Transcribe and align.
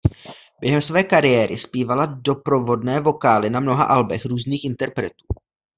Během 0.61 0.81
své 0.81 1.03
kariéry 1.03 1.57
zpívala 1.57 2.05
doprovodné 2.05 2.99
vokály 2.99 3.49
na 3.49 3.59
mnoha 3.59 3.83
albech 3.83 4.25
různých 4.25 4.65
interpretů. 4.65 5.25